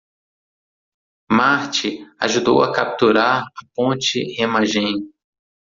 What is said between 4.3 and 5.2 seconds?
Remagen.